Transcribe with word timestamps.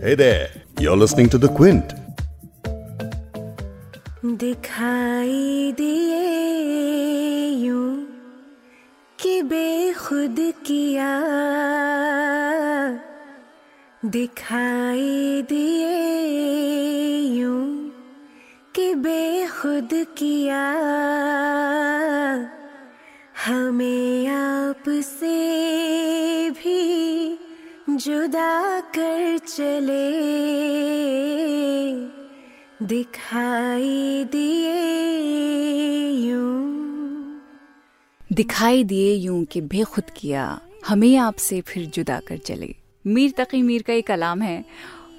Hey 0.00 0.14
there, 0.14 0.48
you're 0.80 0.96
listening 0.96 1.28
to 1.30 1.38
The 1.38 1.48
Quint. 1.48 1.92
दिखाई 4.24 5.72
दिए 5.78 6.20
यूं 7.64 7.90
कि 9.18 9.34
बेखुद 9.52 10.36
किया 10.66 11.12
दिखाई 14.16 15.42
दिए 15.50 15.94
यूं 17.38 17.66
कि 18.74 18.94
बेखुद 19.06 19.90
किया 20.18 20.64
हमें 23.46 24.26
आपसे 24.36 25.38
भी 26.58 26.89
जुदा 28.01 28.79
कर 28.97 29.37
चले, 29.37 30.09
दिखाई 32.87 34.23
दिए 34.31 34.73
यूँ। 36.29 37.41
दिखाई 38.31 38.83
दिए 38.83 39.13
यूँ 39.15 39.43
कि 39.45 39.61
बेखुद 39.61 40.09
किया, 40.17 40.59
हमें 40.87 41.15
आपसे 41.17 41.61
फिर 41.61 41.85
जुदा 41.85 42.19
कर 42.27 42.37
चले। 42.37 42.73
मीर 43.05 43.33
तकी 43.37 43.61
मीर 43.61 43.81
का 43.81 43.93
एक 43.93 44.07
कलाम 44.07 44.41
है। 44.41 44.63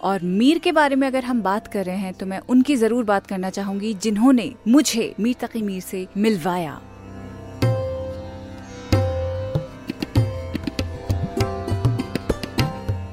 और 0.03 0.23
मीर 0.23 0.59
के 0.59 0.73
बारे 0.73 0.97
में 0.97 1.07
अगर 1.07 1.25
हम 1.25 1.43
बात 1.43 1.67
कर 1.67 1.85
रहे 1.85 1.97
हैं 1.97 2.13
तो 2.15 2.27
मैं 2.27 2.39
उनकी 2.51 2.77
ज़रूर 2.77 3.05
बात 3.05 3.27
करना 3.27 3.51
चाहूँगी 3.51 3.93
जिन्होंने 3.95 4.53
मुझे 4.69 5.15
मीर 5.21 5.35
तकी 5.41 5.63
मीर 5.63 5.81
से 5.83 6.07
मिलवाया। 6.17 6.81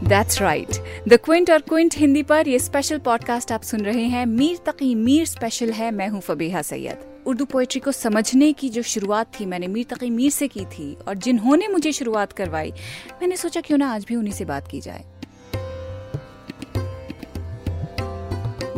दैट्स 0.09 0.41
राइट 0.41 0.67
द 1.07 1.17
क्विंट 1.23 1.51
और 1.51 1.61
क्विंट 1.61 1.95
हिंदी 1.97 2.23
पर 2.23 2.47
ये 2.47 2.59
स्पेशल 2.59 2.97
पॉडकास्ट 2.97 3.51
आप 3.51 3.61
सुन 3.61 3.79
रहे 3.79 4.03
हैं। 4.03 4.25
मीर 4.25 4.57
तकी 4.57 4.95
मीर 4.95 5.25
स्पेशल 5.25 5.71
है। 5.71 5.91
मैं 5.91 6.07
हूँ 6.07 6.21
फबीहा 6.21 6.61
सैयद। 6.61 7.23
उर्दू 7.27 7.45
पोएट्री 7.45 7.79
को 7.79 7.91
समझने 7.91 8.53
की 8.53 8.69
जो 8.69 8.81
शुरुआत 8.81 9.39
थी 9.39 9.45
मैंने 9.45 9.67
मीर 9.67 9.85
तकी 9.89 10.09
मीर 10.09 10.31
से 10.31 10.47
की 10.47 10.65
थी 10.65 10.97
और 11.07 11.17
जिन्होंने 11.17 11.67
मुझे 11.67 11.91
शुरुआत 11.91 12.31
करवाई, 12.31 12.71
मैंने 13.21 13.37
सोचा 13.37 13.61
क्यों 13.61 13.77
ना 13.77 13.93
आज 13.93 14.05
भी 14.05 14.15
उन्हीं 14.15 14.33
से 14.33 14.45
बात 14.45 14.67
की 14.67 14.81
जाए। 14.81 15.05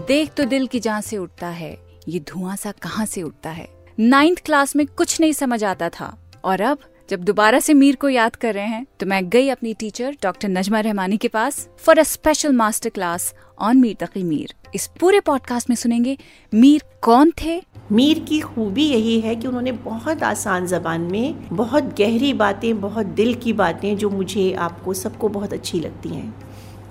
देख 0.08 0.34
तो 0.34 0.46
दिल 0.46 0.68
की 0.68 0.80
जान 0.80 1.02
से 1.02 1.18
उठता 1.18 1.48
है। 1.48 1.78
ये 2.08 2.20
धुआँ 2.20 2.56
सा 2.56 2.72
कहाँ 2.72 3.06
से 3.06 3.22
उठता 3.22 3.50
है? 3.50 3.70
नाइन्थ 4.00 4.40
क्लास 4.46 4.76
में 4.76 4.88
कुछ 4.88 5.20
नहीं 5.22 5.34
समझ 5.34 5.64
आता 5.64 5.90
था। 5.90 6.32
और 6.44 6.62
अब 6.62 6.78
जब 7.12 7.24
दोबारा 7.24 7.60
से 7.60 7.74
मीर 7.74 7.96
को 7.96 8.10
याद 8.10 8.36
कर 8.36 8.54
रहे 8.54 8.66
हैं 8.66 8.88
तो 9.00 9.06
मैं 9.06 9.30
गई 9.30 9.50
अपनी 9.50 9.74
टीचर 9.74 10.18
डॉक्टर 10.24 10.50
नजमा 10.50 10.80
रहमानी 10.80 11.18
के 11.18 11.28
पास 11.28 11.70
for 11.78 12.00
a 12.00 12.04
special 12.04 12.54
master 12.54 12.90
class 12.90 13.34
on 13.60 13.78
Mir 13.78 13.96
Taqi 14.00 14.24
Mir 14.24 14.54
इस 14.76 14.90
पूरे 15.00 15.20
पॉडकास्ट 15.20 15.70
में 15.70 15.76
सुनेंगे 15.76 16.18
मीर 16.54 16.82
कौन 17.02 17.32
थे? 17.44 17.62
मीर 17.92 18.20
की 18.20 18.40
खूबी 18.40 18.84
यही 18.84 19.20
है 19.20 19.36
कि 19.36 19.48
उन्होंने 19.48 19.72
बहुत 19.72 20.24
आसान 20.24 20.66
ज़बान 20.66 21.02
में 21.02 21.50
बहुत 21.50 21.84
गहरी 21.84 22.34
बातें 22.34 22.82
बहुत 22.82 23.06
दिल 23.06 23.34
की 23.34 23.54
बातें 23.54 23.98
जो 23.98 24.10
मुझे 24.10 24.54
आपको 24.54 24.94
सबको 24.94 25.30
बहुत 25.30 25.54
अच्छी 25.54 25.80
लगती 25.80 26.10
हैं। 26.10 26.36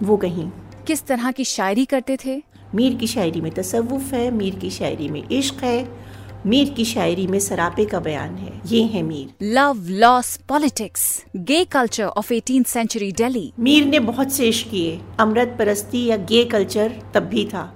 वो 0.03 0.17
कहीं। 0.17 0.51
किस 0.87 1.07
तरह 1.07 1.31
की 1.31 1.45
शायरी 1.45 1.85
करते 1.85 2.17
थे? 2.25 2.43
मीर 2.75 2.95
की 2.95 3.07
शायरी 3.07 3.41
में 3.41 3.53
तसव्वुफ 3.53 4.13
है 4.13 4.31
मीर 4.31 4.55
की 4.55 4.71
शायरी 4.71 5.09
में 5.09 5.29
इश्क 5.29 5.65
है 5.65 6.10
मीर 6.47 6.71
की 6.71 6.85
शायरी 6.85 7.27
में 7.27 7.39
सरापे 7.39 7.85
का 7.85 7.99
बयान 8.01 8.35
है। 8.35 8.61
ये 8.67 8.83
है 8.83 9.03
Mir. 9.03 9.33
Love 9.43 9.87
loss 9.89 10.37
politics 10.49 11.25
gay 11.37 11.65
culture 11.65 12.05
of 12.05 12.33
eighteen 12.33 12.63
century 12.63 13.11
Delhi 13.13 13.53
Mir 13.59 13.85
ने 13.85 13.99
बहुत 13.99 14.33
से 14.33 14.49
इश्क 14.49 14.71
किए। 14.71 15.01
अमृत 15.21 15.55
परस्ती 15.59 16.05
या 16.07 16.17
गे 16.17 16.45
कल्चर 16.45 16.95
तब 17.15 17.23
भी 17.23 17.45
था। 17.45 17.75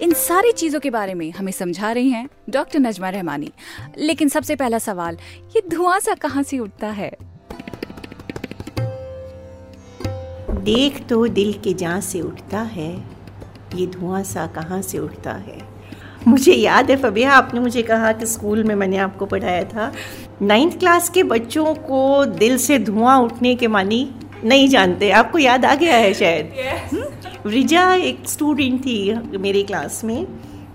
इन 0.00 0.12
सारी 0.12 0.52
चीज़ों 0.52 0.80
के 0.80 0.90
बारे 0.90 1.14
में 1.14 1.30
हमें 1.30 1.52
समझा 1.52 1.92
रही 1.92 2.10
हैं 2.10 2.28
डॉक्टर 2.50 2.78
नजमा 2.78 3.08
रहमानी। 3.08 3.50
लेकिन 3.98 4.28
सबसे 4.28 4.56
पहला 4.56 4.78
सवाल 4.78 5.18
ये 5.56 5.62
धुआँ 5.68 5.98
सा 6.00 6.14
कहाँ 6.14 6.42
से 6.42 6.58
उठता 6.58 6.88
है? 6.90 7.10
देख 10.64 11.06
तो 11.06 11.26
दिल 11.28 11.52
के 11.52 11.72
जहाँ 11.74 12.00
से 12.00 12.20
उठता 12.20 12.60
है 12.60 12.92
ये 13.74 13.86
धुआँ 13.86 14.22
सा 14.22 14.46
कहाँ 14.46 14.80
से 14.82 14.98
उठता 14.98 15.32
है? 15.32 15.78
मुझे 16.26 16.52
याद 16.52 16.90
है 16.90 16.96
फबिया 16.96 17.32
आपने 17.32 17.60
मुझे 17.60 17.82
कहा 17.82 18.12
कि 18.12 18.26
स्कूल 18.26 18.62
में 18.64 18.74
मैंने 18.74 18.96
आपको 18.98 19.26
पढ़ाया 19.26 19.64
था। 19.64 19.92
नाइन्थ 20.42 20.78
क्लास 20.78 21.08
के 21.08 21.22
बच्चों 21.22 21.74
को 21.74 22.24
दिल 22.24 22.56
से 22.58 22.78
धुआँ 22.78 23.18
उठने 23.20 23.54
के 23.54 23.68
मानी 23.68 24.08
नहीं 24.44 24.68
जानते। 24.68 25.10
आपको 25.10 25.38
याद 25.38 25.64
आ 25.64 25.74
गया 25.74 25.96
है 25.96 26.12
शायद? 26.14 26.52
हम्म? 26.92 27.50
रिजा 27.50 27.92
एक 27.94 28.28
स्टूडेंट 28.28 28.80
थी 28.80 29.38
मेरी 29.38 29.62
क्लास 29.62 30.04
में। 30.04 30.24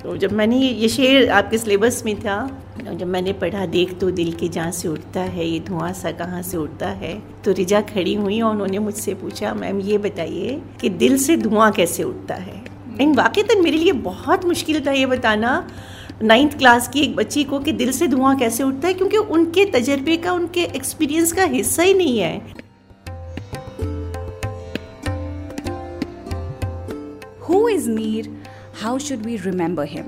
तो 0.04 0.16
जब 0.18 0.32
मैंने 0.32 0.58
ये 0.58 0.90
शेर 0.90 1.30
आपके 1.32 1.58
सिलेबस 1.58 2.02
में 2.06 2.16
था 2.20 2.36
जब 2.84 3.08
मैंने 3.08 3.34
पढ़ा 3.34 3.66
देख 3.66 3.98
तो 4.00 4.10
दिल 4.12 4.32
के 4.34 4.48
जहाँ 4.50 4.72
से 4.72 4.88
उठता 4.88 5.22
है 5.22 5.48
ये 5.48 5.60
धुआँ 5.60 5.92
सा 5.94 6.12
कहाँ 6.12 6.42
से 6.42 6.58
उठता 6.58 6.88
है? 6.88 7.14
तो 7.46 7.52
रिजा 7.52 7.82
खड़ी 7.94 8.14
हुई 8.14 8.42
और 8.42 8.52
उन्होंने 8.52 8.80
मुझसे 8.80 9.14
पूछा 9.14 9.54
मैम 9.54 9.80
ये 9.82 9.98
बताइए 9.98 10.62
कि 10.82 10.90
दिल 10.90 11.18
से 11.18 11.38
धुआँ 11.38 11.72
कैसे 11.72 12.04
उठता 12.04 12.36
है? 12.36 12.73
इन 13.02 13.14
वाक़ता 13.16 13.60
मेरे 13.62 13.78
लिए 13.78 13.92
बहुत 13.92 14.46
मुश्किल 14.46 14.86
था 14.86 14.92
ये 14.92 15.06
बताना 15.06 15.52
नाइन्थ 16.24 16.58
क्लास 16.58 16.88
की 16.88 17.02
एक 17.02 17.16
बच्ची 17.16 17.44
को 17.44 17.60
कि 17.60 17.72
दिल 17.72 17.92
से 17.92 18.08
धुआँ 18.08 18.36
कैसे 18.38 18.64
उठता 18.64 18.88
है 18.88 18.94
क्योंकि 18.94 19.18
उनके 19.18 19.66
तजर्बे 19.72 20.18
का 20.18 20.34
उनके 20.34 20.64
एक्सपीरियंस 20.76 21.32
का 21.32 21.44
हिस्सा 21.44 21.84
ही 21.84 21.94
नहीं 21.94 22.20
है। 22.20 22.38
Who 27.50 27.68
is 27.70 27.90
Mir 27.90 28.30
how 28.82 28.98
should 29.00 29.20
we 29.20 29.36
remember 29.36 29.88
him 29.88 30.06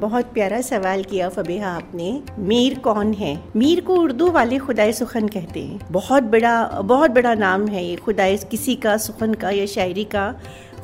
बहुत 0.00 0.32
प्यारा 0.34 0.60
सवाल 0.60 1.02
किया 1.02 1.28
फबेहा 1.28 1.68
आपने। 1.68 2.22
मीर 2.38 2.78
कौन 2.78 3.12
है? 3.12 3.38
मीर 3.56 3.80
को 3.80 3.94
उर्दू 3.94 4.30
वाले 4.30 4.58
खुदाए 4.58 4.92
सुखन 4.92 5.28
कहते 5.28 5.60
हैं। 5.60 5.80
बहुत 5.90 6.22
बड़ा 6.22 6.64
बहुत 6.84 7.10
बड़ा 7.10 7.34
नाम 7.34 7.66
है 7.68 7.84
ये 7.84 7.96
खुदाए 7.96 8.36
किसी 8.50 8.74
का 8.76 8.96
सुखन 8.96 9.34
का 9.34 9.50
या 9.50 9.66
शायरी 9.66 10.04
का। 10.04 10.28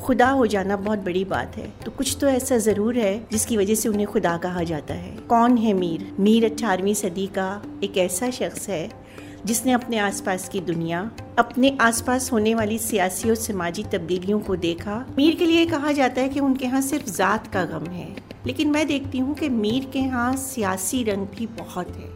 खुदा 0.01 0.29
हो 0.29 0.45
जाना 0.47 0.75
बहुत 0.77 0.99
बड़ी 0.99 1.23
बात 1.25 1.55
है। 1.57 1.67
तो 1.85 1.91
कुछ 1.91 2.15
तो 2.21 2.27
ऐसा 2.27 2.57
ज़रूर 2.59 2.97
है 2.97 3.27
जिसकी 3.31 3.57
वजह 3.57 3.75
से 3.75 3.89
उन्हें 3.89 4.07
खुदा 4.07 4.35
कहा 4.37 4.63
जाता 4.63 4.93
है। 4.93 5.15
कौन 5.29 5.57
है 5.57 5.73
मीर? 5.73 6.11
मीर 6.19 6.45
अठारहवीं 6.45 6.93
सदी 6.93 7.27
का 7.27 7.61
एक 7.83 7.97
ऐसा 7.97 8.29
शख्स 8.29 8.67
है 8.69 8.89
जिसने 9.45 9.71
अपने 9.71 9.97
आसपास 9.97 10.47
की 10.49 10.59
दुनिया, 10.61 10.99
अपने 11.39 11.77
आसपास 11.81 12.31
होने 12.31 12.53
वाली 12.55 12.77
सियासी 12.77 13.29
और 13.29 13.35
समाजी 13.35 13.83
तब्दीलियों 13.83 14.39
को 14.39 14.55
देखा। 14.55 15.05
मीर 15.17 15.35
के 15.35 15.45
लिए 15.45 15.65
कहा 15.65 15.91
जाता 15.91 16.21
है 16.21 16.29
कि 16.29 16.39
उनके 16.39 16.65
यहाँ 16.65 16.81
सिर्फ़ 16.81 17.05
ज़ात 17.07 17.47
का 17.47 17.63
गम 17.65 17.85
है। 17.85 18.07
लेकिन 18.47 18.71
मैं 18.71 18.85
देखती 18.87 19.17
हूँ 19.17 19.35
कि 19.35 19.49
मीर 19.49 19.89
के 19.93 19.99
यहाँ 19.99 20.35
सियासी 20.37 21.03
रंग 21.03 21.27
भी 21.27 21.47
बहुत 21.59 21.87
है। 21.89 22.09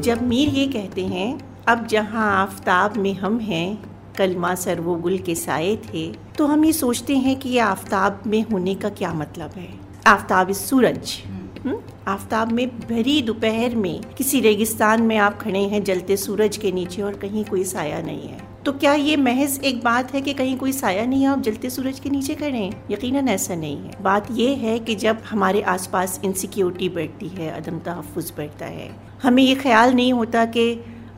जब 0.00 0.22
मीर 0.22 0.48
ये 0.48 0.66
कहते 0.68 1.06
हैं, 1.06 1.38
अब 1.68 1.86
जहाँ 1.86 2.30
आफ्ताब 2.36 2.96
में 2.96 3.12
हम 3.14 3.38
हैं 3.40 3.87
कलमा 4.18 4.54
सर 4.54 4.80
वो 4.80 4.94
गुल 4.96 5.18
के 5.18 5.34
साए 5.34 5.76
थे 5.84 6.06
तो 6.38 6.46
हम 6.46 6.64
ये 6.64 6.72
सोचते 6.72 7.16
हैं 7.16 7.36
कि 7.36 7.48
ये 7.48 7.58
आफ्ताब 7.58 8.22
में 8.26 8.42
होने 8.42 8.74
का 8.74 8.88
क्या 8.90 9.12
मतलब 9.12 9.50
है। 9.56 9.68
आफ्ताब 10.06 10.50
इस 10.50 10.68
सूरज। 10.68 11.16
हम्म? 11.64 11.78
आफ्ताब 12.08 12.52
में 12.52 12.68
भरी 12.80 13.20
दोपहर 13.22 13.74
में 13.76 14.00
किसी 14.18 14.40
रेगिस्तान 14.40 15.02
में 15.02 15.16
आप 15.16 15.38
खड़े 15.40 15.60
हैं 15.60 15.82
जलते 15.84 16.16
सूरज 16.16 16.56
के 16.56 16.72
नीचे 16.72 17.02
और 17.02 17.14
कहीं 17.14 17.44
कोई 17.44 17.64
साया 17.64 18.00
नहीं 18.02 18.28
है। 18.28 18.46
तो 18.64 18.72
क्या 18.72 18.92
ये 18.92 19.16
महज 19.16 19.60
एक 19.64 19.82
बात 19.84 20.12
है 20.14 20.20
कि 20.20 20.32
कहीं 20.34 20.56
कोई 20.56 20.72
साया 20.72 21.04
नहीं 21.06 21.22
है 21.22 21.28
आप 21.28 21.40
जलते 21.40 21.70
सूरज 21.70 22.00
के 22.00 22.10
नीचे 22.10 22.34
खड़े 22.34 22.58
हैं? 22.58 22.84
यकीनन 22.90 23.28
ऐसा 23.28 23.54
नहीं 23.54 23.76
है। 23.76 24.02
बात 24.02 24.28
यह 24.30 24.58
है 24.58 24.78
कि 24.78 24.94
जब 24.94 25.22
हमारे 25.30 25.62
आसपास 25.62 26.20
इनसिक्योरिटी 26.24 26.88
बढ़ती 26.88 27.28
है 27.28 27.50
अदम 27.50 27.78
तहफ़ 27.78 28.32
बढ़ता 28.36 28.66
है 28.66 28.90
हमें 29.22 29.42
ये 29.42 29.54
ख्याल 29.54 29.94
नहीं 29.94 30.12
होता 30.12 30.44
कि 30.46 30.72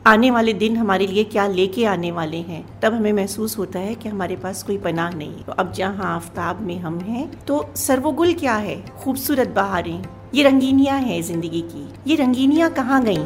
आने 0.05 0.29
वाले 0.31 0.53
दिन 0.53 0.77
हमारे 0.77 1.07
लिए 1.07 1.23
क्या 1.23 1.45
लेके 1.47 1.83
आने 1.85 2.11
वाले 2.11 2.37
हैं, 2.37 2.63
तब 2.81 2.93
हमें 2.93 3.11
महसूस 3.13 3.57
होता 3.57 3.79
है 3.79 3.93
कि 3.95 4.09
हमारे 4.09 4.35
पास 4.35 4.63
कोई 4.63 4.77
पनाह 4.77 5.09
नहीं 5.11 5.43
तो 5.43 5.51
अब 5.53 5.71
जहाँ 5.73 6.15
आफ्ताब 6.15 6.61
में 6.61 6.77
हम 6.77 6.99
हैं 6.99 7.29
तो 7.45 7.65
सर्वोगुल 7.77 8.33
क्या 8.33 8.55
है? 8.55 8.75
खूबसूरत 8.95 9.49
बहारें, 9.49 10.03
ये 10.33 10.43
रंगीनियाँ 10.43 10.97
हैं 10.99 11.21
ज़िंदगी 11.21 11.61
की। 11.63 11.87
ये 12.07 12.15
रंगीनियाँ 12.15 12.69
कहाँ 12.71 13.01
गईं? 13.03 13.25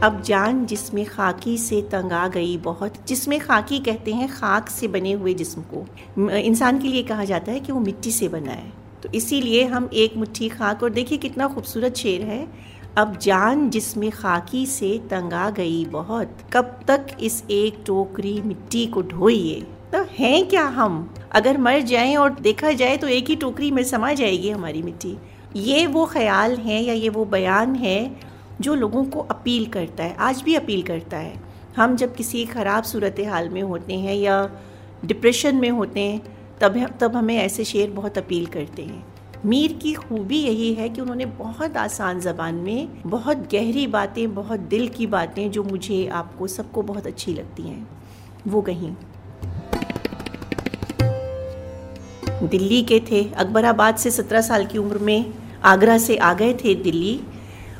अब 0.00 0.22
जान 0.22 0.64
जिसमें 0.66 1.04
खाकी 1.06 1.58
से 1.58 1.82
तंग 1.92 2.12
आ 2.12 2.26
गई 2.28 2.56
बहुत, 2.58 2.94
जिसमें 3.08 3.38
खाकी 3.40 3.78
कहते 3.80 4.12
हैं 4.12 4.28
खाक 4.30 4.68
से 4.70 4.88
बने 4.88 5.12
हुए 5.12 5.34
जिस्म 5.34 5.62
को। 5.74 5.86
इंसान 6.38 6.78
के 6.78 6.88
लिए 6.88 7.02
कहा 7.02 7.24
जाता 7.26 7.52
है 7.52 7.60
कि 7.60 7.72
वो 7.72 7.80
मिट्टी 7.80 8.10
से 8.12 8.28
बना 8.28 8.52
है। 8.52 8.72
तो 9.02 9.08
इसीलिए 9.14 9.64
हम 9.66 9.90
एक 9.94 10.16
मुट्ठी 10.16 10.48
खाक, 10.48 10.82
और 10.82 10.90
देखिए 10.90 11.18
कितना 11.18 11.46
खूबसूरत 11.48 11.96
शेर 11.96 12.22
है। 12.22 12.46
अब 12.96 13.16
जान 13.18 13.70
जिसमें 13.70 14.10
खाकी 14.10 14.66
से 14.66 14.98
तंगा 15.10 15.50
गई 15.50 15.84
बहुत। 15.84 16.36
कब 16.52 16.80
तक 16.88 17.06
इस 17.20 17.42
एक 17.50 17.82
टोकरी 17.86 18.40
मिट्टी 18.42 18.86
को 18.86 19.02
ढोइए? 19.02 19.60
तो 19.92 20.02
हैं 20.10 20.46
क्या 20.48 20.64
हम? 20.64 21.14
अगर 21.32 21.58
मर 21.58 21.80
जाएँ 21.80 22.16
और 22.16 22.34
देखा 22.34 22.72
जाए 22.72 22.96
तो 22.96 23.08
एक 23.08 23.28
ही 23.28 23.36
टोकरी 23.36 23.70
में 23.70 23.82
समा 23.84 24.12
जाएगी 24.12 24.50
हमारी 24.50 24.82
मिट्टी। 24.82 25.16
ये 25.56 25.86
वो 25.86 26.04
ख्याल 26.06 26.56
है 26.56 26.82
या 26.82 26.94
ये 26.94 27.08
वो 27.08 27.24
बयान 27.24 27.74
है 27.74 28.16
जो 28.60 28.74
लोगों 28.74 29.04
को 29.04 29.20
अपील 29.20 29.66
करता 29.66 30.04
है, 30.04 30.14
आज 30.14 30.42
भी 30.42 30.54
अपील 30.54 30.82
करता 30.82 31.16
है। 31.16 31.40
हम 31.76 31.96
जब 31.96 32.14
किसी 32.14 32.44
ख़राब 32.44 32.84
सूरत 32.84 33.16
हाल 33.20 33.48
में 33.48 33.62
होते 33.62 33.94
हैं 33.94 34.14
या 34.14 34.50
डिप्रेशन 35.04 35.56
में 35.56 35.70
होते 35.70 36.00
हैं, 36.00 36.20
तब 36.60 36.86
तब 37.00 37.16
हमें 37.16 37.36
ऐसे 37.36 37.64
शेर 37.64 37.90
बहुत 37.90 38.18
अपील 38.18 38.46
करते 38.46 38.82
हैं। 38.82 39.04
मीर 39.46 39.72
की 39.72 39.92
खूबी 39.94 40.38
यही 40.38 40.74
है 40.74 40.88
कि 40.88 41.00
उन्होंने 41.00 41.26
बहुत 41.26 41.76
आसान 41.76 42.20
ज़बान 42.20 42.54
में 42.54 42.88
बहुत 43.06 43.36
गहरी 43.36 43.86
बातें, 43.86 44.34
बहुत 44.34 44.60
दिल 44.60 44.88
की 44.88 45.06
बातें 45.06 45.50
जो 45.50 45.62
मुझे 45.62 46.06
आपको, 46.06 46.46
सबको 46.46 46.82
बहुत 46.82 47.06
अच्छी 47.06 47.34
लगती 47.34 47.62
हैं। 47.62 47.88
वो 48.46 48.62
कहीं। 48.62 48.92
दिल्ली 52.48 52.82
के 52.82 53.00
थे। 53.00 53.24
अकबराबाद 53.30 53.96
से 53.96 54.10
सत्रह 54.10 54.40
साल 54.40 54.66
की 54.66 54.78
उम्र 54.78 54.98
में 54.98 55.34
आगरा 55.64 55.98
से 55.98 56.16
आ 56.16 56.34
गए 56.34 56.54
थे 56.54 56.74
दिल्ली 56.74 57.20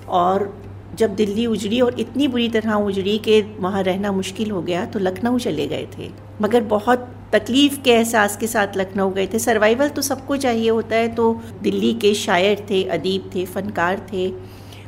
और 0.09 0.63
जब 0.95 1.15
दिल्ली 1.15 1.47
उजड़ी 1.47 1.81
और 1.81 2.01
इतनी 2.01 2.29
बुरी 2.29 2.49
तरह 2.49 2.75
उजड़ी 2.75 3.19
कि 3.19 3.41
वहाँ 3.43 3.83
रहना 3.83 4.13
मुश्किल 4.13 4.51
हो 4.51 4.63
गया 4.63 4.87
तो 4.87 4.99
लखनऊ 4.99 5.39
चले 5.39 5.67
गए 5.67 5.89
थे। 5.99 6.11
मगर 6.43 6.63
बहुत 6.63 7.17
तकलीफ़ 7.33 7.81
के 7.83 7.91
एहसास 7.91 8.37
के 8.37 8.47
साथ 8.47 8.77
लखनऊ 8.77 9.11
गए 9.11 9.27
थे। 9.27 9.39
सर्वाइवल 9.39 9.89
तो 9.89 10.03
सबको 10.03 10.37
चाहिए 10.37 10.69
होता 10.71 10.97
है 10.97 11.09
तो 11.09 11.33
दिल्ली 11.63 11.93
के 11.95 12.15
शायर 12.17 12.67
थे, 12.71 12.83
अदीब 12.85 13.31
थे, 13.35 13.45
फ़नकार 13.47 14.07
थे। 14.13 14.29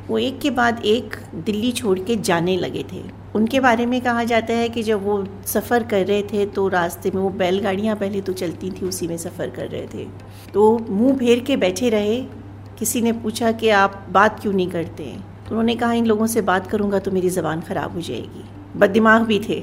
वो 0.08 0.18
एक 0.18 0.38
के 0.40 0.50
बाद 0.50 0.80
एक 0.84 1.16
दिल्ली 1.36 1.70
छोड़ 1.72 1.98
के 1.98 2.16
जाने 2.18 2.56
लगे 2.56 2.84
थे। 2.92 3.02
उनके 3.34 3.60
बारे 3.60 3.84
में 3.86 4.00
कहा 4.00 4.24
जाता 4.24 4.54
है 4.54 4.68
कि 4.68 4.82
जब 4.82 5.04
वो 5.04 5.24
सफ़र 5.46 5.82
कर 5.82 6.06
रहे 6.06 6.22
थे 6.22 6.46
तो 6.46 6.66
रास्ते 6.68 7.10
में 7.10 7.20
वो 7.22 7.28
बैलगाड़ियाँ 7.32 7.96
पहले 7.96 8.20
तो 8.20 8.32
चलती 8.32 8.70
थी, 8.70 8.86
उसी 8.86 9.06
में 9.08 9.16
सफ़र 9.16 9.50
कर 9.50 9.68
रहे 9.68 9.86
थे। 9.86 10.06
तो 10.54 10.78
मुँह 10.90 11.16
फेर 11.18 11.40
के 11.40 11.56
बैठे 11.56 11.88
रहे, 11.88 12.20
किसी 12.78 13.00
ने 13.00 13.12
पूछा 13.12 13.52
कि 13.52 13.68
आप 13.68 14.06
बात 14.10 14.40
क्यों 14.40 14.52
नहीं 14.52 14.70
करते? 14.70 15.04
तो 15.04 15.50
उन्होंने 15.50 15.74
कहा, 15.74 15.92
इन 15.92 16.06
लोगों 16.06 16.26
से 16.26 16.40
बात 16.42 16.66
करूँगा 16.66 16.98
तो 16.98 17.10
मेरी 17.10 17.28
ज़बान 17.28 17.60
ख़राब 17.60 17.94
हो 17.94 18.00
जाएगी। 18.00 18.44
बददिमाग 18.76 19.22
भी 19.22 19.38
थे। 19.38 19.62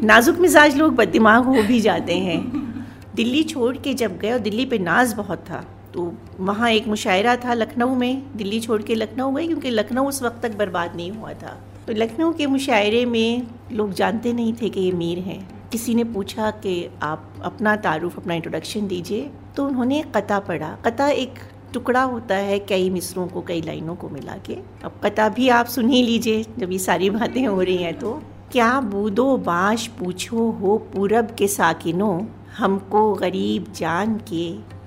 नाजुक 0.00 0.36
मिजाज 0.38 0.76
लोग 0.76 0.94
बददिमाग 0.94 1.44
हो 1.44 1.62
भी 1.62 1.80
जाते 1.80 2.16
हैं। 2.18 2.40
दिल्ली 3.16 3.42
छोड़ 3.44 3.76
के 3.76 3.94
जब 3.94 4.18
गए 4.18 4.32
और 4.32 4.38
दिल्ली 4.38 4.66
पे 4.66 4.78
नाज 4.78 5.12
बहुत 5.14 5.38
था 5.40 5.64
तो 5.94 6.12
वहाँ 6.40 6.70
एक 6.70 6.86
मुशायरा 6.88 7.34
था 7.36 7.54
लखनऊ 7.54 7.94
में। 7.94 8.36
दिल्ली 8.36 8.60
छोड़ 8.60 8.80
के 8.82 8.94
लखनऊ 8.94 9.32
गए 9.32 9.46
क्योंकि 9.46 9.70
लखनऊ 9.70 10.08
उस 10.08 10.22
वक्त 10.22 10.42
तक 10.42 10.56
बर्बाद 10.56 10.94
नहीं 10.96 11.10
हुआ 11.10 11.32
था। 11.32 11.58
तो 11.86 11.92
लखनऊ 11.92 12.32
के 12.32 12.46
मुशायरे 12.46 13.04
में 13.06 13.46
लोग 13.72 13.92
जानते 13.92 14.32
नहीं 14.32 14.52
थे 14.52 14.68
कि 14.68 14.80
ये 14.80 14.92
मीर 14.92 15.18
हैं। 15.18 15.68
किसी 15.72 15.94
ने 15.94 16.04
पूछा 16.06 16.50
कि 16.56 16.88
आप 17.02 17.42
अपना 17.44 17.76
तारुफ, 17.78 18.18
अपना 18.18 18.34
इंट्रोडक्शन 18.34 18.86
दीजिए 18.88 19.30
तो 19.56 19.66
उन्होंने 19.66 20.02
कता 20.14 20.38
पढ़ा। 20.40 20.76
कता 20.84 21.08
एक 21.08 21.38
टुकड़ा 21.74 22.02
होता 22.02 22.34
है 22.36 22.58
कई 22.60 22.90
मिसरों 22.90 23.26
को, 23.28 23.40
कई 23.42 23.62
लाइनों 23.62 23.94
को 23.96 24.08
मिला 24.08 24.36
के। 24.46 24.58
अब 24.84 25.00
कता 25.04 25.28
भी 25.28 25.48
आप 25.50 25.66
सुन 25.66 25.88
ही 25.88 26.02
लीजिए, 26.02 26.44
जब 26.58 26.72
ये 26.72 26.78
सारी 26.80 27.10
बातें 27.10 27.46
हो 27.46 27.60
रही 27.60 27.76
हैं 27.76 27.98
तो। 27.98 28.20
क्या 28.52 28.80
बूदो 28.80 29.36
बाश 29.36 29.86
पूछो 29.86 30.50
हो 30.50 30.76
पूरब 30.78 31.34
के 31.38 31.48
साकिनों? 31.48 32.24
हमको 32.58 33.12
गरीब 33.14 33.72
जान 33.76 34.20
के, 34.28 34.44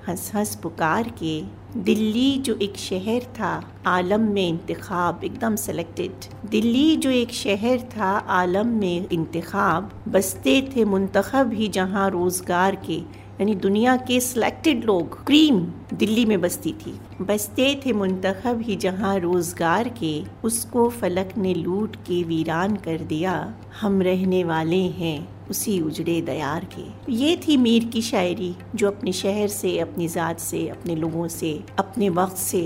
हंस 0.08 0.32
हंस 0.34 0.54
पुकार 0.54 1.12
के। 1.22 1.44
दिल्ली 1.76 2.38
जो 2.38 2.54
एक 2.54 2.76
शहर 2.76 3.20
था, 3.20 3.72
आलम 3.86 4.20
में 4.20 4.48
इंतखाब, 4.48 5.20
एकदम 5.24 5.56
सेलेक्टेड 5.56 6.12
दिल्ली 6.50 6.96
जो 6.96 7.10
एक 7.10 7.32
शहर 7.32 7.78
था, 7.78 8.10
आलम 8.18 8.66
में 8.66 9.06
इंतखाब। 9.12 9.90
बसते 10.08 10.70
थे 10.76 10.84
मुंतखब 10.84 11.52
ही 11.52 11.68
जहाँ 11.68 12.10
रोज़गार 12.10 12.74
के। 12.74 13.21
यानी 13.42 13.54
दुनिया 13.54 13.96
के 13.98 14.18
सिलेक्टेड 14.20 14.84
लोग 14.84 15.14
क्रीम 15.26 15.58
दिल्ली 15.92 16.24
में 16.24 16.40
बसती 16.40 16.72
थी। 16.72 16.92
बसते 17.20 17.64
थे 17.86 17.92
मुंतखब 17.92 18.60
ही 18.60 18.76
जहाँ 18.76 19.18
रोज़गार 19.18 19.88
के, 19.98 20.12
उसको 20.44 20.88
फलक 20.90 21.32
ने 21.38 21.54
लूट 21.54 21.96
के 22.06 22.22
वीरान 22.22 22.76
कर 22.76 22.98
दिया। 23.04 23.32
हम 23.80 24.02
रहने 24.02 24.42
वाले 24.44 24.80
हैं 24.98 25.48
उसी 25.50 25.80
उजड़े 25.80 26.20
दयार 26.20 26.66
के। 26.74 27.12
ये 27.12 27.36
थी 27.36 27.56
मीर 27.56 27.84
की 27.84 28.02
शायरी, 28.02 28.54
जो 28.74 28.88
अपने 28.88 29.12
शहर 29.12 29.48
से, 29.48 29.78
अपनी 29.78 30.08
ज़ात 30.08 30.40
से, 30.40 30.68
अपने 30.68 30.96
लोगों 30.96 31.26
से, 31.28 31.52
अपने 31.78 32.08
वक्त 32.10 32.36
से, 32.36 32.62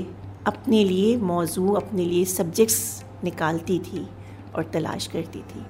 अपने 0.46 0.84
लिए 0.84 1.16
मौजू, 1.16 1.72
अपने 1.74 2.04
लिए 2.04 2.24
सब्जेक्ट्स 2.24 3.04
निकालती 3.24 3.78
थी 3.78 4.06
और 4.54 4.70
तलाश 4.74 5.06
करती 5.06 5.38
थी। 5.38 5.64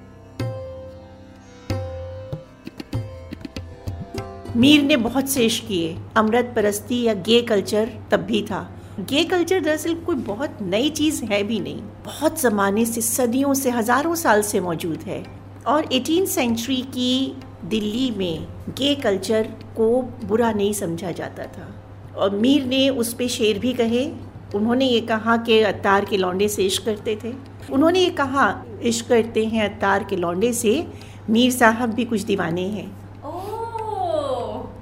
मीर 4.57 4.83
ने 4.83 4.95
बहुत 4.97 5.29
से 5.29 5.45
इश्क 5.45 5.67
किए। 5.67 5.97
अमृत 6.15 6.53
परस्ती 6.55 7.03
या 7.03 7.13
गे 7.13 7.41
कल्चर 7.41 7.89
तब 8.11 8.19
भी 8.19 8.41
था। 8.41 8.71
गे 8.99 9.23
कल्चर 9.23 9.59
दरअसल 9.59 9.93
कोई 9.95 10.15
बहुत 10.15 10.57
नई 10.61 10.89
चीज़ 10.89 11.25
है 11.25 11.43
भी 11.43 11.59
नहीं। 11.59 11.81
बहुत 12.05 12.41
ज़माने 12.41 12.85
से, 12.85 13.01
सदियों 13.01 13.53
से, 13.53 13.69
हज़ारों 13.69 14.15
साल 14.15 14.41
से 14.41 14.59
मौजूद 14.59 14.97
है। 14.97 15.23
और 15.67 15.93
एटीन 15.93 16.25
सेंचुरी 16.25 16.81
की 16.81 17.37
दिल्ली 17.65 18.11
में 18.11 18.47
गे 18.69 18.95
कल्चर 18.95 19.43
को 19.77 20.01
बुरा 20.01 20.51
नहीं 20.51 20.73
समझा 20.73 21.11
जाता 21.11 21.43
था। 21.43 21.75
और 22.17 22.35
मीर 22.35 22.65
ने 22.65 22.89
उस 22.89 23.13
पर 23.13 23.27
शेर 23.27 23.59
भी 23.59 23.73
कहे। 23.73 24.11
उन्होंने 24.55 24.85
ये 24.85 25.01
कहा 25.01 25.37
कि 25.37 25.59
अत्तार 25.59 26.05
के 26.05 26.17
लौंडे 26.17 26.47
से 26.47 26.63
इश्क 26.63 26.85
करते 26.85 27.19
थे। 27.23 27.33
उन्होंने 27.73 27.99
ये 27.99 28.09
कहा, 28.09 28.63
इश्क 28.83 29.07
करते 29.07 29.45
हैं 29.45 29.69
अत्तार 29.69 30.03
के 30.03 30.15
लौंडे 30.15 30.53
से। 30.53 30.87
मीर 31.29 31.51
साहब 31.51 31.89
भी 31.89 32.05
कुछ 32.05 32.21
दीवाने 32.21 32.67
हैं। 32.67 33.06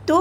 तो 0.08 0.18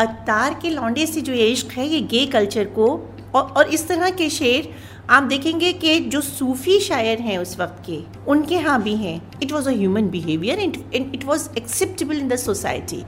अत्तार 0.00 0.58
के 0.62 0.70
लौंडे 0.70 1.06
से 1.06 1.20
जो 1.20 1.32
ये 1.32 1.46
इश्क 1.48 1.72
है 1.72 1.86
ये 1.88 2.00
गे 2.00 2.24
कल्चर 2.26 2.64
को 2.64 2.88
और, 3.34 3.42
और 3.42 3.68
इस 3.68 3.86
तरह 3.88 4.10
के 4.10 4.28
शेर 4.30 4.72
आप 5.10 5.22
देखेंगे 5.22 5.72
कि 5.72 5.98
जो 6.00 6.20
सूफी 6.20 6.78
शायर 6.80 7.20
हैं 7.20 7.38
उस 7.38 7.58
वक्त 7.60 7.82
के 7.86 7.98
उनके 8.30 8.54
यहाँ 8.54 8.82
भी 8.82 8.94
हैं। 8.96 9.20
It 9.42 9.52
was 9.52 9.68
a 9.68 9.72
human 9.72 10.08
behaviour 10.10 10.60
it 10.60 11.24
was 11.24 11.48
acceptable 11.58 12.18
in 12.18 12.28
the 12.28 12.36
society 12.36 13.04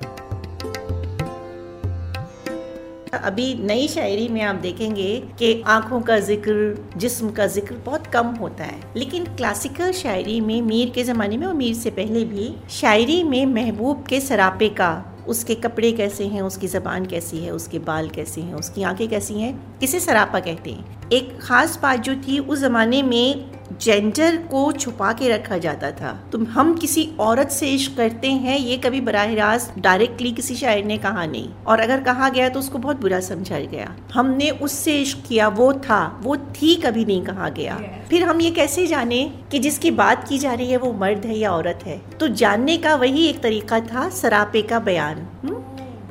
अभी 3.15 3.55
नई 3.55 3.87
शायरी 3.89 4.29
में 4.29 4.41
आप 4.43 4.57
देखेंगे 4.57 5.13
कि 5.39 5.63
आँखों 5.67 6.01
का 6.01 6.19
ज़िक्र 6.21 6.99
जिस्म 6.99 7.31
का 7.31 7.47
ज़िक्र 7.47 7.75
बहुत 7.85 8.07
कम 8.07 8.27
होता 8.41 8.65
है। 8.65 8.81
लेकिन 8.97 9.25
क्लासिकल 9.37 9.93
शायरी 9.93 10.41
में 10.41 10.61
मीर 10.63 10.91
के 10.95 11.05
ज़माने 11.05 11.37
में 11.37 11.47
और 11.47 11.55
मीर 11.55 11.75
से 11.75 11.91
पहले 11.91 12.25
भी 12.25 12.55
शायरी 12.71 13.23
में 13.25 13.45
महबूब 13.47 14.05
के 14.09 14.21
सरापे 14.21 14.69
का 14.69 14.93
उसके 15.29 15.55
कपड़े 15.55 15.93
कैसे 15.93 16.27
हैं, 16.27 16.43
उसकी 16.43 16.67
ज़बान 16.67 17.07
कैसी 17.07 17.39
है, 17.39 17.51
उसके 17.51 17.79
बाल 17.79 18.09
कैसे 18.09 18.41
हैं, 18.41 18.55
उसकी 18.55 18.83
आँखें 18.83 19.09
कैसी 19.09 19.35
हैं, 19.35 19.79
किसे 19.81 20.01
सरापा 20.01 20.41
कहते 20.41 20.71
हैं? 20.71 21.11
एक 21.11 21.39
ख़ास 21.41 21.79
बात 21.83 22.01
जो 22.01 22.15
थी, 22.15 22.39
उस 22.39 22.59
ज़माने 22.59 23.03
में 23.03 23.54
जेंडर 23.81 24.37
को 24.51 24.73
छुपा 24.73 25.13
के 25.13 25.29
रखा 25.29 25.59
जाता 25.59 25.91
था। 25.91 26.13
तो 26.33 26.39
हम 26.45 26.75
किसी 26.75 27.09
औरत 27.21 27.51
से 27.51 27.69
इश्क 27.69 27.97
करते 27.97 28.31
हैं 28.31 28.59
ये 28.59 28.77
कभी 28.77 29.01
बराह 29.01 29.35
रास्त 29.35 29.79
डायरेक्टली 29.79 30.33
किसी 30.33 30.55
शायर 30.55 30.85
ने 30.85 30.99
कहा 30.99 31.25
नहीं। 31.27 31.49
और 31.67 31.81
अगर 31.81 32.03
कहा 32.03 32.29
गया 32.29 32.49
तो 32.49 32.59
उसको 32.59 32.79
बहुत 32.79 33.01
बुरा 33.01 33.21
समझा 33.21 33.59
गया। 33.59 33.95
हमने 34.15 34.51
उससे 34.51 35.01
इश्क 35.03 35.23
किया 35.29 35.49
वो 35.49 35.73
था 35.73 36.21
वो 36.23 36.37
थी 36.37 36.75
कभी 36.77 37.05
नहीं 37.05 37.23
कहा 37.23 37.49
गया। 37.49 37.81
फिर 38.11 38.23
हम 38.23 38.41
ये 38.41 38.51
कैसे 38.51 38.87
जाने 38.87 39.25
कि 39.51 39.59
जिसकी 39.59 39.91
बात 39.91 40.29
की 40.29 40.39
जा 40.39 40.53
रही 40.53 40.71
है 40.71 40.77
वो 40.77 40.93
मर्द 40.93 41.27
है 41.27 41.39
या 41.39 41.51
औरत 41.51 41.81
है? 41.87 42.01
तो 42.21 42.29
जानने 42.29 42.77
का 42.77 42.95
वही 42.95 43.27
एक 43.27 43.43
तरीका 43.43 43.81
था 43.81 44.09
सरापे 44.11 44.63
का 44.63 44.79
बयान। 44.79 45.27
हुँ? 45.45 45.61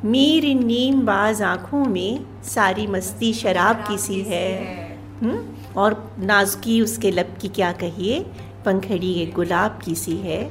मीर 0.04 0.44
नीम 0.54 1.00
बाज 1.00 1.42
आँखों 1.42 1.84
में 1.84 2.24
सारी 2.44 2.86
मस्ती 2.86 3.32
शराब 3.32 3.84
की 3.88 3.98
सी 3.98 4.20
है। 4.20 4.52
हुँ? 5.22 5.53
और 5.76 6.16
नाजुकी 6.18 6.80
उसके 6.80 7.10
लब 7.10 7.36
की 7.40 7.48
क्या 7.48 7.72
कहिए? 7.72 8.26
पंखड़ी 8.64 9.12
एक 9.12 9.34
गुलाब 9.34 9.78
की 9.84 9.94
सी 9.94 10.16
है। 10.16 10.44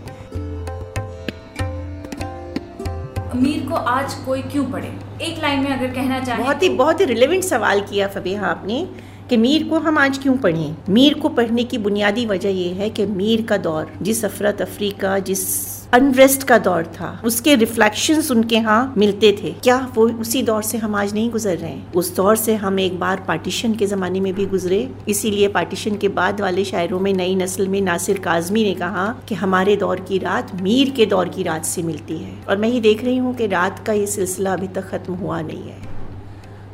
अमीर 3.29 3.67
को 3.69 3.75
आज 3.75 4.13
कोई 4.13 4.41
क्यों 4.41 4.65
पढ़े? 4.65 4.93
एक 5.21 5.41
लाइन 5.41 5.59
में 5.59 5.77
अगर 5.77 5.87
कहना 5.87 6.19
चाहे 6.19 6.43
बहुत 6.43 6.63
ही 6.63 6.69
तो... 6.69 6.75
बहुत 6.75 6.99
ही 6.99 7.05
रिलेवेंट 7.05 7.43
सवाल 7.43 7.81
किया 7.81 8.07
फबीहा 8.07 8.47
आपने 8.47 8.89
कि 9.29 9.37
मीर 9.37 9.67
को 9.67 9.79
हम 9.79 9.97
आज 9.97 10.17
क्यों 10.17 10.37
पढ़ें? 10.37 10.75
मीर 10.89 11.13
को 11.13 11.29
पढ़ने 11.29 11.63
की 11.63 11.77
बुनियादी 11.77 12.25
वजह 12.25 12.49
यह 12.49 12.75
है 12.75 12.89
कि 12.89 13.05
मीर 13.05 13.41
का 13.41 13.57
दौर 13.57 13.93
जिस 14.01 14.25
अफरा 14.25 14.51
तफरी 14.51 14.91
का 14.91 15.19
जिस 15.19 15.82
अनरेस्ट 15.93 16.43
का 16.43 16.57
दौर 16.57 16.85
था। 16.85 17.21
उसके 17.25 17.55
रिफ्लेक्शन 17.55 18.21
उनके 18.31 18.55
यहाँ 18.55 18.93
मिलते 18.97 19.31
थे। 19.43 19.51
क्या 19.53 19.77
वो 19.95 20.07
उसी 20.11 20.41
दौर 20.43 20.61
से 20.63 20.77
हम 20.77 20.95
आज 20.95 21.13
नहीं 21.13 21.29
गुजर 21.31 21.57
रहे 21.57 21.71
हैं? 21.71 21.93
उस 21.93 22.15
दौर 22.15 22.35
से 22.35 22.55
हम 22.55 22.79
एक 22.79 22.99
बार 22.99 23.23
पार्टीशन 23.27 23.75
के 23.75 23.85
ज़माने 23.85 24.19
में 24.19 24.33
भी 24.33 24.45
गुजरे। 24.45 24.89
इसीलिए 25.09 25.47
पार्टीशन 25.47 25.97
के 25.97 26.07
बाद 26.07 26.41
वाले 26.41 26.65
शायरों 26.65 26.99
में 26.99 27.13
नई 27.13 27.35
नस्ल 27.35 27.67
में 27.67 27.79
नासिर 27.81 28.19
काजमी 28.19 28.63
ने 28.63 28.73
कहा 28.73 29.07
कि 29.29 29.35
हमारे 29.35 29.75
दौर 29.75 29.99
की 29.99 30.17
रात 30.17 30.55
मीर 30.61 30.89
के 30.89 31.05
दौर 31.05 31.29
की 31.29 31.43
रात 31.43 31.65
से 31.65 31.81
मिलती 31.81 32.17
है। 32.17 32.33
और 32.49 32.57
मैं 32.57 32.69
ही 32.69 32.79
देख 32.81 33.03
रही 33.03 33.17
हूँ 33.17 33.35
कि 33.35 33.47
रात 33.47 33.85
का 33.85 33.93
ये 33.93 34.07
सिलसिला 34.07 34.53
अभी 34.53 34.67
तक 34.67 34.89
ख़त्म 34.89 35.13
हुआ 35.13 35.41
नहीं 35.41 35.63
है। 35.63 35.81